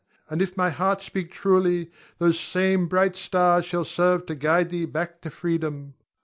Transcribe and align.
And 0.31 0.41
if 0.41 0.57
my 0.57 0.71
heart 0.71 1.03
speak 1.03 1.29
truly, 1.31 1.91
those 2.17 2.39
same 2.39 2.87
bright 2.87 3.15
stars 3.15 3.65
shall 3.65 3.85
serve 3.85 4.25
to 4.25 4.33
guide 4.35 4.71
thee 4.71 4.85
back 4.85 5.21
to 5.21 5.29
freedom. 5.29 5.93